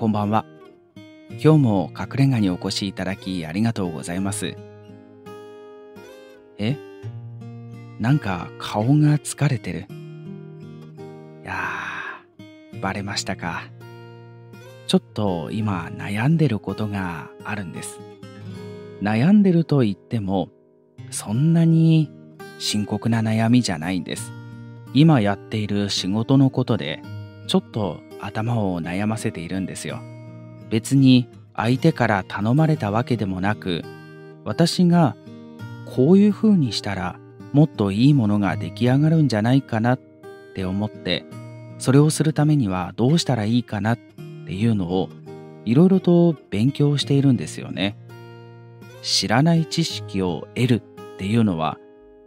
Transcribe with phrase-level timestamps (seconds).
[0.00, 0.46] こんばんは。
[1.28, 4.56] 今日も隠れ家にお越しいただきありがとうございます。
[6.56, 6.78] え？
[7.98, 9.80] なんか顔が疲れてる。
[11.42, 13.64] いやー、バレましたか。
[14.86, 18.00] ちょっと今悩んでることがあるんです。
[19.02, 20.48] 悩んでると言っても、
[21.10, 22.10] そんなに
[22.58, 24.32] 深刻な悩みじゃないんです。
[24.94, 27.02] 今やっている仕事のことで、
[27.48, 30.00] ちょっと頭を悩ませているんですよ。
[30.68, 33.82] 別に相手から頼まれたわけでもなく、
[34.44, 35.16] 私が
[35.86, 37.18] こういう風にしたら
[37.52, 40.00] もっといいものが出来上がるんじゃないかなっ
[40.54, 41.24] て思って、
[41.78, 43.98] それをするためにはどうしたらいいかなっ
[44.46, 45.08] ていうのを
[45.64, 47.96] いろいろと勉強しているんですよね。
[49.02, 51.78] 知らない知識を得るっていうのは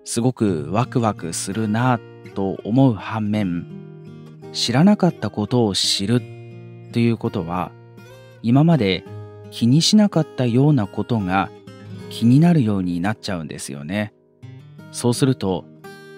[0.03, 3.65] すごくワクワクするなぁと思う反面
[4.53, 6.21] 知らなかったことを知る
[6.93, 7.71] ということは
[8.41, 9.03] 今まで
[9.51, 11.49] 気にしなかったようなことが
[12.09, 14.13] 気になるようになっちゃうんですよね。
[14.91, 15.65] そうすると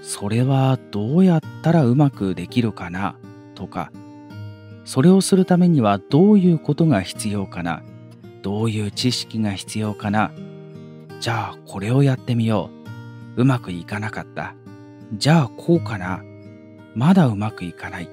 [0.02, 3.16] それはどうやったらうまくできるかな
[3.56, 3.91] とか
[4.83, 7.81] それをするためにはどういうことが必要かな
[8.41, 10.31] どういう知識が必要かな
[11.19, 12.69] じゃあこれをやってみよ
[13.36, 13.41] う。
[13.41, 14.56] うまくいかなかった。
[15.13, 16.22] じゃあこうかな。
[16.94, 18.09] まだうまくいかない。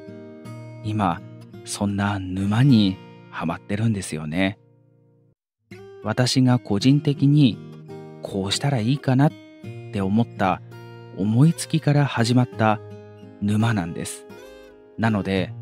[0.85, 1.21] 今
[1.65, 2.97] そんな沼に
[3.31, 4.59] はまってるんですよね。
[6.03, 7.59] 私が個人的に
[8.23, 9.33] こうしたらいいかなっ
[9.93, 10.61] て思った
[11.17, 12.81] 思いつきから始まった
[13.41, 14.27] 沼なんです。
[14.99, 15.53] なので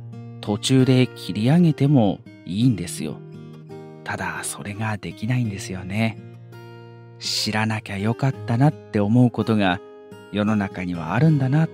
[0.41, 3.17] 途中で切り上げてもいいんですよ。
[4.05, 6.19] ただそれができないんですよね。
[7.19, 9.81] 知らなきゃよかったなって思うことが
[10.33, 11.69] 世の中にはあるんだな。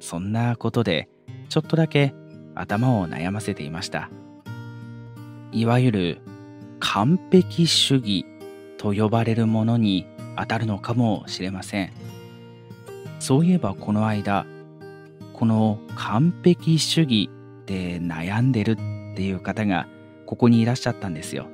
[0.00, 1.08] そんなことで
[1.48, 2.14] ちょっとだけ
[2.60, 4.10] 頭を悩ませていました。
[5.52, 6.20] いわゆる
[6.80, 8.26] 完璧主義
[8.76, 11.92] と呼ばれるものに当たるのかもしれません。
[13.18, 14.46] そういえばこの間
[15.32, 17.30] この完璧主義
[17.66, 18.76] で悩んでるっ
[19.16, 19.88] ていう方が
[20.26, 21.46] ここにいらっしゃったんですよ。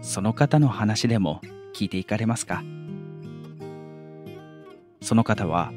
[0.00, 1.40] その方の話でも
[1.74, 2.64] 聞いていかれますか？
[5.00, 5.72] その方は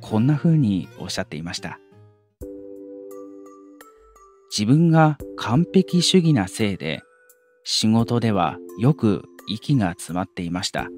[0.00, 1.78] こんな風におっしゃっていました。
[4.50, 7.02] 自分が完璧主義なせいで
[7.64, 10.88] 仕事ではよく息が詰まっていました。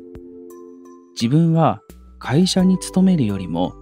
[1.14, 1.80] 自分は
[2.18, 3.74] 会社に勤めるよりも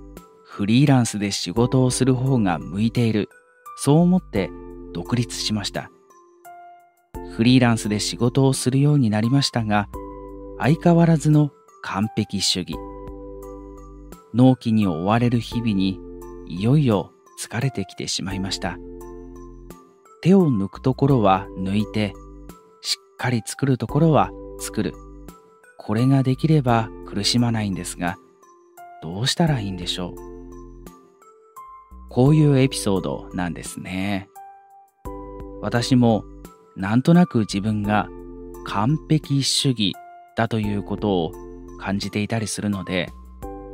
[0.44, 3.28] フリーランスで仕事をする方が向いている。
[3.76, 4.50] そう思って
[4.92, 5.90] 独立しました。
[7.36, 9.88] フリーランスで仕事をするようになりましたが
[10.58, 11.50] 相変わらずの
[11.82, 12.74] 完璧主義。
[14.34, 16.00] 納期に追われる日々に
[16.48, 18.76] いよいよ疲れてきてしまいました。
[20.22, 22.12] 手を抜くところは抜いて、
[22.82, 24.94] しっかり作るところは作る。
[25.78, 28.16] これができれば苦しまないんですが、
[29.02, 30.14] どうしたらいいんでしょう？
[32.10, 34.28] こういうエピソードなんですね。
[35.62, 36.24] 私も
[36.76, 38.08] なんとなく自分が
[38.66, 39.94] 完璧主義
[40.36, 41.32] だということを
[41.78, 43.10] 感じていたりするので、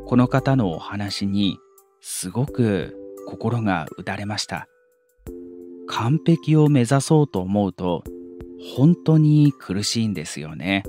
[0.06, 1.58] この方のお話に
[2.00, 2.96] すごく
[3.26, 4.68] 心が打たれました。
[5.98, 8.04] 完璧を目指そうと思うと
[8.76, 10.84] 本当に苦しいんですよね。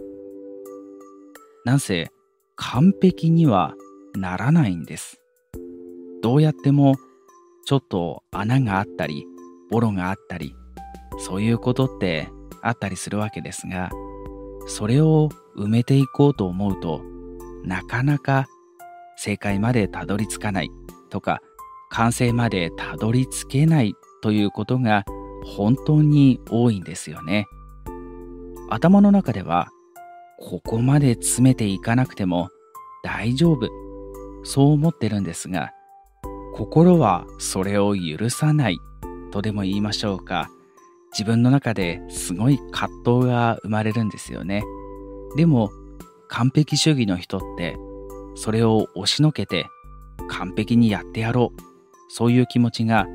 [1.64, 2.12] なんせ
[2.58, 3.74] 完璧には
[4.18, 5.22] ならないんです。
[6.22, 6.96] どうやっても
[7.66, 9.26] ちょっと穴があったり
[9.72, 10.54] ボロがあったり
[11.20, 12.28] そういうことって
[12.62, 13.90] あったりするわけですが
[14.68, 17.02] それを埋めていこうと思うと
[17.64, 18.48] なかなか
[19.16, 20.70] 正解までたどり着かない
[21.10, 21.40] とか
[21.90, 25.06] 完成までたどり着けないということが
[25.46, 27.48] 本当に多いんですよね。
[28.70, 29.70] 頭の中では
[30.40, 32.50] ここまで詰めていかなくても
[33.04, 33.70] 大丈夫。
[34.44, 35.72] そう思ってるんですが
[36.54, 38.78] 心はそれを許さない
[39.32, 40.50] とでも言いましょうか。
[41.12, 42.88] 自分の中ですごい葛
[43.20, 44.64] 藤が生まれるんですよね。
[45.36, 45.72] でも
[46.28, 47.78] 完璧主義の人って
[48.36, 49.68] それを押しのけて
[50.30, 51.62] 完璧にやってやろう。
[52.10, 53.08] そういう気持ちが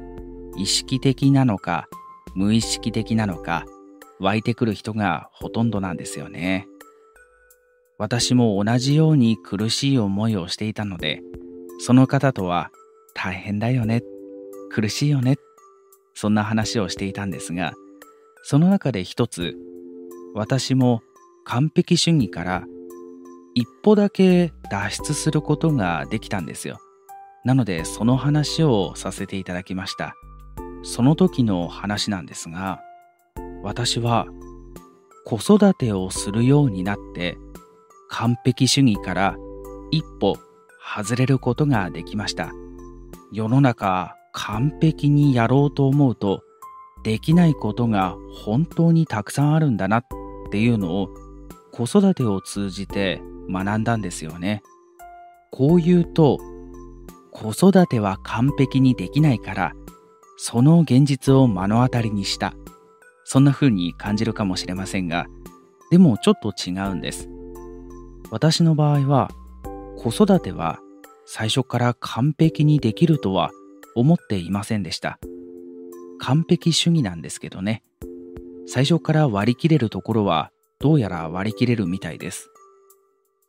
[0.56, 1.88] 意識的なのか
[2.34, 3.64] 無意識的なのか
[4.20, 6.66] 湧いてくる人がほとんどなんですよね。
[7.98, 11.20] 私も同じように苦しい思いをしていたので、
[11.78, 12.70] その方とは
[13.14, 14.02] 大変だよね、
[14.70, 15.36] 苦しいよね、
[16.14, 17.74] そんな話をしていたんですが、
[18.42, 19.56] その中で一つ、
[20.34, 21.02] 私も
[21.44, 22.64] 完璧主義から
[23.54, 26.78] 一歩だけ脱出することができたんですよ。
[27.44, 30.14] なのでその話をさせていただきました。
[30.82, 32.80] その時の話なんですが
[33.62, 34.26] 私は
[35.24, 37.38] 子育てをするようになって
[38.10, 39.36] 完璧主義から
[39.90, 40.36] 一歩
[40.96, 42.52] 外れることができました。
[43.32, 46.42] 世の中完璧にやろうと思うと
[47.02, 48.14] できないことが
[48.44, 50.04] 本当にたくさんあるんだなっ
[50.50, 51.08] ていうのを
[51.72, 54.62] 子育てを通じて学んだんですよね。
[55.50, 56.38] こう言うと
[57.30, 59.72] 子育ては完璧にできないから
[60.44, 62.52] その現実を目の当たりにした。
[63.24, 65.26] そんな風に感じるかもしれませんが
[65.92, 67.28] でもちょっと違うんです。
[68.32, 69.30] 私の場合は
[69.96, 70.80] 子育ては
[71.26, 73.52] 最初から完璧にできるとは
[73.94, 75.20] 思っていませんでした。
[76.18, 77.84] 完璧主義なんですけどね。
[78.66, 80.50] 最初から割り切れるところは
[80.80, 82.50] どうやら割り切れるみたいです。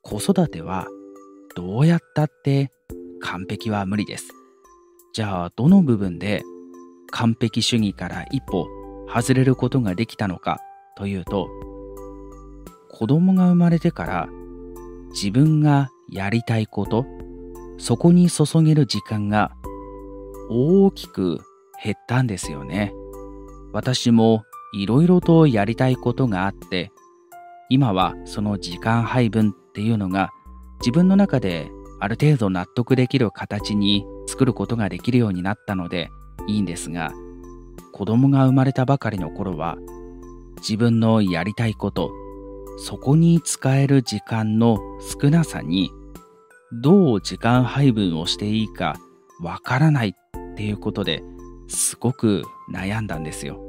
[0.04, 0.86] 子育ては
[1.56, 2.72] どうやったって
[3.20, 4.28] 完璧は無理です。
[5.16, 6.44] じゃあどの部分で
[7.14, 8.68] 完璧主義から一歩
[9.08, 10.60] 外れることができたのか
[10.98, 11.48] というと
[12.92, 14.30] 子供が生まれてから
[15.12, 17.06] 自分がやりたいこと
[17.78, 19.52] そこに注げる時間が
[20.50, 21.40] 大きく
[21.84, 22.94] 減ったんですよね。
[23.74, 24.44] 私も
[24.74, 26.92] いろいろとやりたいことがあって
[27.70, 30.32] 今はその時間配分っていうのが
[30.80, 31.70] 自分の中で
[32.00, 36.10] ある程度納得できる形に作ることができるようになったので
[36.48, 37.12] いいんですが
[37.94, 39.78] 子供が生まれたばかりの頃は
[40.58, 42.12] 自分のやりたいこと
[42.78, 44.80] そこに使える時間の
[45.22, 45.92] 少なさに
[46.72, 48.96] どう時間配分をしていいか
[49.42, 51.24] わからないっていうことで
[51.68, 53.60] すごく悩んだんですよ。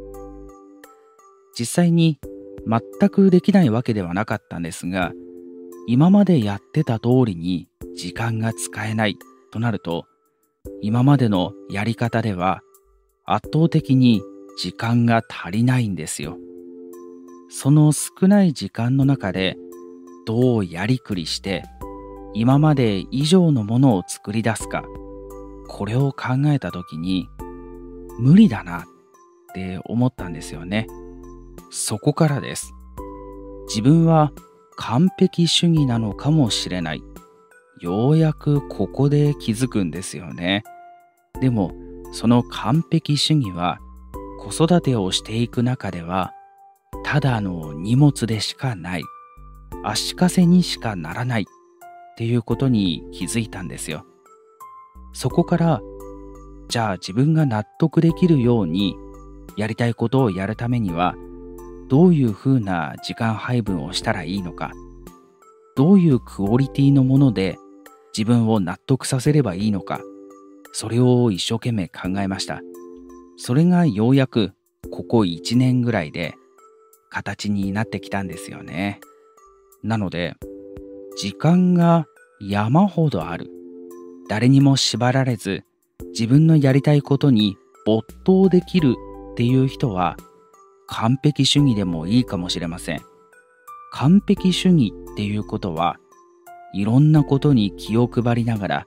[1.59, 2.19] 実際に
[2.67, 5.13] 全くできないわけではなかったんですが
[5.87, 9.17] 今までやってた通りに時間が使えない
[9.53, 10.07] となると
[10.87, 12.61] 今までのやり方では
[13.25, 14.21] 圧倒的に
[14.59, 16.37] 時間が足りないんですよ。
[17.49, 19.57] その少ない時間の中で
[20.27, 21.63] どうやりくりして
[22.35, 24.85] 今まで以上のものを作り出すか
[25.69, 27.29] これを考えた時に
[28.19, 28.85] 無理だなっ
[29.55, 30.87] て思ったんですよね。
[31.71, 32.75] そこからです。
[33.69, 34.33] 自分は
[34.77, 37.03] 完璧主義なのかもしれない。
[37.81, 40.63] ようやくここで気づくんですよね。
[41.41, 41.73] でも
[42.13, 43.79] その完璧主義は
[44.39, 46.33] 子育てをしていく中では
[47.05, 49.05] ただの荷物でしかない。
[49.85, 51.45] 足かせにしかならないっ
[52.17, 54.07] ていうことに気づいたんですよ。
[55.13, 55.81] そこから
[56.69, 58.97] じゃあ自分が納得できるように
[59.57, 61.15] やりたいことをやるためには
[61.89, 64.73] どういうふうな時間配分をしたらいいのか。
[65.77, 67.59] どういうクオリティのもので
[68.17, 70.01] 自分を納得させればいいのか。
[70.77, 72.61] それを一生懸命考えました。
[73.37, 74.53] それがようやく
[74.91, 76.35] ここ1年ぐらいで
[77.11, 79.01] 形になってきたんですよね。
[79.85, 80.35] なので
[81.17, 82.07] 時間が
[82.41, 83.49] 山ほどある。
[84.29, 85.63] 誰にも縛られず
[86.07, 87.57] 自分のやりたいことに
[87.87, 88.97] 没頭できる
[89.33, 90.17] っていう人は
[90.89, 93.01] 完璧主義でもいいかもしれません。
[93.93, 95.99] 完璧主義っていうことは
[96.75, 98.87] いろんなことに気を配りながら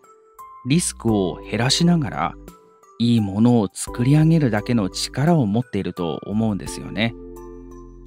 [0.65, 2.35] リスクを減らしながら
[2.99, 7.13] いいものを作り上げるだけの力を持っていると思うんですよね。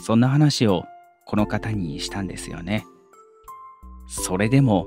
[0.01, 0.85] そんな話を
[1.27, 2.85] この方にしたんですよね。
[4.09, 4.87] それでも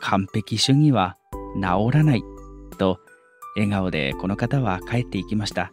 [0.00, 1.16] 完璧主義は
[1.56, 2.22] 治らない
[2.78, 2.98] と
[3.56, 5.72] 笑顔でこの方は帰っていきました。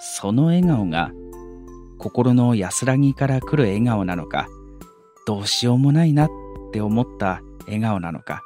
[0.00, 1.12] その笑顔が
[1.98, 4.48] 心の安らぎから来る笑顔なのか、
[5.26, 6.30] どうしようもないなっ
[6.72, 8.42] て思った笑顔なのか、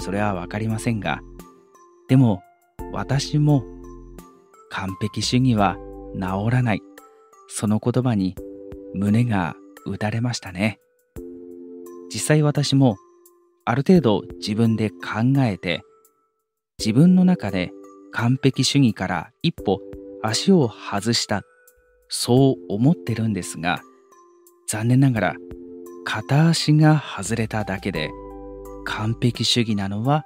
[0.00, 1.20] それはわかりませんが、
[2.08, 2.42] でも
[2.92, 3.64] 私も
[4.70, 5.76] 完璧主義は
[6.14, 6.82] 治らない。
[7.48, 8.36] その言葉に
[8.94, 10.78] 胸が打たれましたね。
[12.12, 12.96] 実際私も
[13.64, 14.96] ある程度自分で考
[15.38, 15.82] えて
[16.78, 17.70] 自分の中で
[18.12, 19.80] 完璧主義から一歩
[20.22, 21.42] 足を外した
[22.08, 23.80] そう思ってるんですが
[24.68, 25.36] 残念ながら
[26.04, 28.10] 片足が外れただけで
[28.86, 30.24] 完璧主義なのは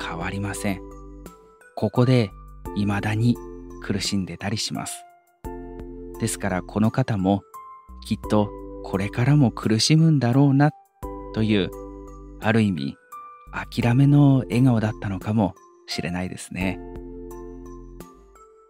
[0.00, 0.99] 変わりません。
[1.80, 2.30] ここで
[2.76, 3.38] 未だに
[3.82, 5.02] 苦しんでたりします。
[6.20, 7.40] ですからこの方も
[8.06, 8.50] きっと
[8.84, 10.72] これからも苦しむんだろうな
[11.32, 11.70] という
[12.42, 12.96] ある意味
[13.72, 15.54] 諦めの笑顔だったのかも
[15.86, 16.78] しれないですね。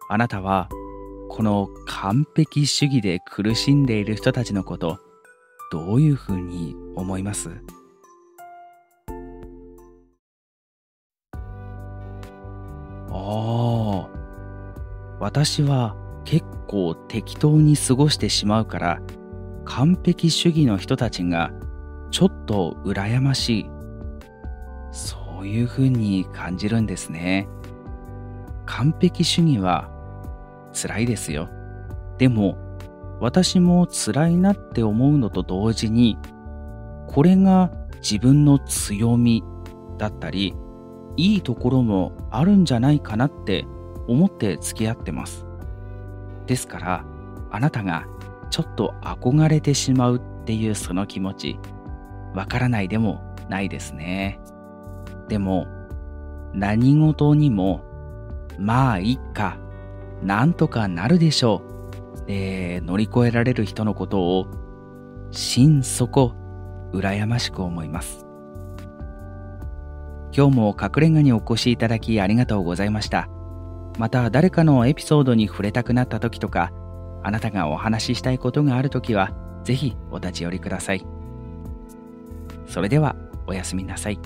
[0.07, 0.69] あなたは
[1.29, 4.99] この完璧主義で苦しんでいる人たちのこと
[5.69, 7.49] どういうふうに思います？
[15.21, 19.01] 私は結構適当に過ごしてしまうから
[19.65, 21.51] 完璧主義の人たちが
[22.09, 23.69] ちょっと羨ましい。
[24.91, 27.47] そういうふうに感じるんですね。
[28.65, 29.91] 完璧主義は
[30.73, 31.49] 辛いですよ。
[32.17, 32.57] でも
[33.19, 36.17] 私も辛いなって思うのと同時に
[37.07, 37.69] これが
[38.01, 39.43] 自分の強み
[39.99, 40.55] だったり
[41.15, 43.67] いいところもあるんじゃないかなって
[44.11, 45.45] 思って付き合ってます。
[46.47, 47.05] ですから
[47.49, 48.05] あなたが
[48.49, 51.59] ちょっと憧れてしまうっていうその気持ち
[52.33, 54.39] わからないでもないですね。
[55.27, 55.67] でも
[56.53, 57.81] 何事にも
[58.59, 59.57] まあいっか
[60.21, 61.61] なんとかなるでしょ
[62.25, 64.47] うで乗り越えられる人のことを
[65.31, 66.33] 心底
[66.93, 68.25] 羨ましく思います。
[70.33, 73.29] 今日も隠れ家にお越しいただきありがとうございました。
[73.97, 76.71] また誰かのエピソードに触れたくなった時とか、
[77.23, 79.31] あなたがお話ししたいことがある時は、
[79.63, 81.05] ぜひお立ち寄りください。
[82.67, 84.19] それではおやすみなさい。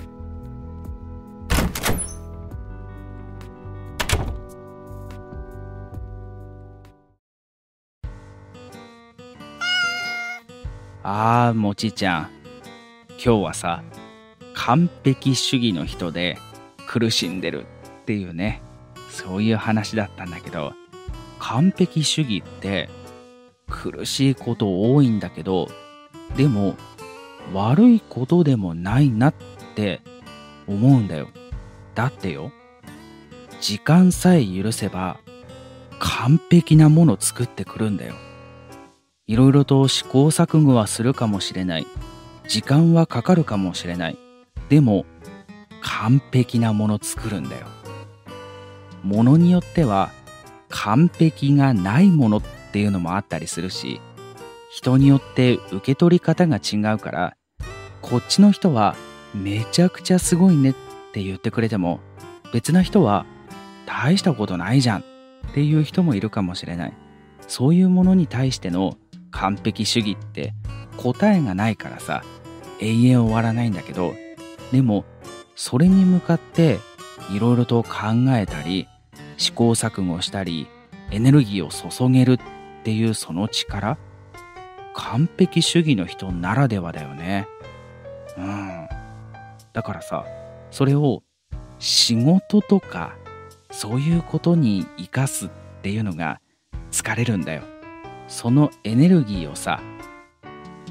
[11.02, 12.30] ああ、もちちゃん。
[13.10, 13.82] 今日はさ、
[14.54, 16.38] 完璧主義の人で
[16.88, 17.66] 苦しんでる
[18.00, 18.62] っていうね、
[19.16, 20.74] そういう話だったんだけど、
[21.38, 22.90] 完璧主義って
[23.66, 25.68] 苦しいこと多いんだけど、
[26.36, 26.76] でも
[27.54, 29.34] 悪いことでもないなっ
[29.74, 30.02] て
[30.66, 31.28] 思うんだよ。
[31.94, 32.52] だってよ、
[33.62, 35.18] 時間さえ許せば
[35.98, 38.14] 完璧なもの作ってくるんだよ。
[39.26, 41.86] いろいろと試行錯誤はするかもしれない。
[42.48, 44.18] 時間はかかるかもしれない。
[44.68, 45.06] でも
[45.80, 47.66] 完璧なもの作るんだよ。
[49.02, 50.10] ものによっては
[50.68, 54.00] 完璧がないものっていうのもあったりするし
[54.70, 57.36] 人によって受け取り方が違うから
[58.02, 58.96] こっちの人は
[59.34, 60.74] めちゃくちゃすごいねっ
[61.12, 62.00] て言ってくれても
[62.52, 63.26] 別な人は
[63.86, 65.02] 大したことないじゃんっ
[65.54, 66.92] ていう人もいるかもしれない。
[67.48, 68.96] そういうものに対しての
[69.30, 70.54] 完璧主義って
[70.96, 72.22] 答えがないからさ
[72.80, 74.14] 永遠終わらないんだけど
[74.72, 75.04] でも
[75.54, 76.78] それに向かって
[77.30, 77.90] いろいろと考
[78.30, 78.88] えたり
[79.36, 80.68] 試行錯誤したり
[81.10, 82.38] エネルギーを注げるっ
[82.84, 83.98] ていうその力
[84.94, 87.46] 完璧主義の人ならではだよね。
[88.38, 88.88] うん。
[89.72, 90.24] だからさ
[90.70, 91.22] それを
[91.78, 93.14] 仕事とか
[93.70, 95.50] そういうことに生かすっ
[95.82, 96.40] ていうのが
[96.90, 97.62] 疲れるんだよ。
[98.28, 99.80] そのエネルギーをさ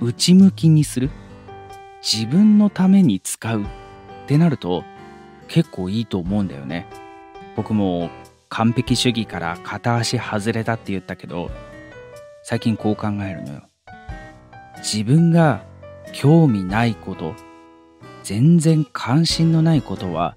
[0.01, 1.09] 内向きにする。
[2.01, 3.65] 自分のために使うっ
[4.27, 4.83] てなると
[5.47, 6.87] 結構いいと思うんだよね。
[7.55, 8.09] 僕も
[8.49, 11.49] 完璧主義から片足外れたって言ったけど
[12.43, 13.61] 最近こう考えるのよ。
[14.77, 15.63] 自分が
[16.13, 17.33] 興味ないこと
[18.23, 20.35] 全然関心のないことは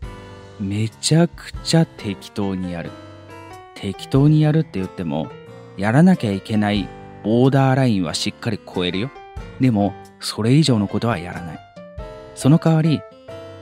[0.61, 2.91] めちゃくちゃ適当にやる。
[3.75, 5.29] 適当にやるって言っても
[5.77, 6.89] やらなきゃいけない
[7.23, 9.11] ボーダーラインはしっかり超えるよ。
[9.61, 11.59] でもそれ以上のことはやらない。
[12.35, 13.01] その代わり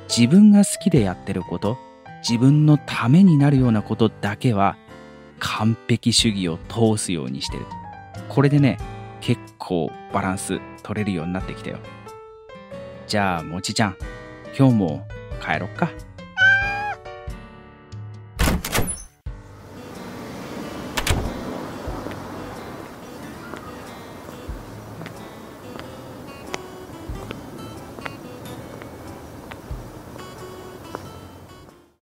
[0.09, 1.79] 自分が好きでやってること
[2.29, 4.77] 自分のためになるようなことだけは
[5.39, 7.65] 完璧主義を通すようにしてる
[8.29, 8.79] これでね
[9.21, 11.79] 結構バランス取れるようになってきたよ
[13.07, 13.97] じゃあもちちゃん
[14.57, 15.07] 今日も
[15.41, 15.91] 帰ろっか。